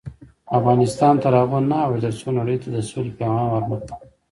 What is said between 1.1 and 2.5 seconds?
تر هغو نه ابادیږي، ترڅو